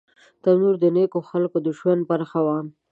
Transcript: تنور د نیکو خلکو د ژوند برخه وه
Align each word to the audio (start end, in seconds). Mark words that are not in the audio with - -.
تنور 0.43 0.75
د 0.83 0.85
نیکو 0.95 1.19
خلکو 1.29 1.57
د 1.65 1.67
ژوند 1.77 2.01
برخه 2.11 2.39
وه 2.45 2.57